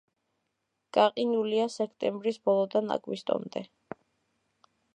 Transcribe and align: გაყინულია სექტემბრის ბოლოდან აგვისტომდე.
გაყინულია 0.97 1.67
სექტემბრის 1.75 2.39
ბოლოდან 2.49 2.91
აგვისტომდე. 2.99 3.63